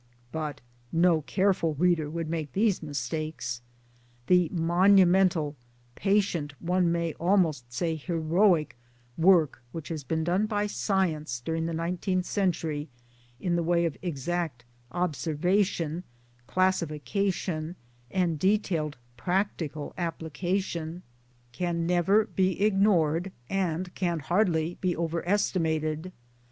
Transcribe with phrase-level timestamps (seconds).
[0.31, 0.61] But
[0.91, 3.61] no careful reader would make these mistakes.
[4.25, 5.55] The monumental,
[5.93, 8.75] patient, one may almost say heroic,
[9.15, 12.89] work which has been done by Science during the nine teenth century,
[13.39, 16.03] in the way of exact observation,
[16.47, 17.75] classification,
[18.09, 21.03] and detailed practical application,
[21.51, 22.65] can 142 MY DAYS AND DREAMS never be
[22.99, 26.11] ignored and can hardly be over estimated.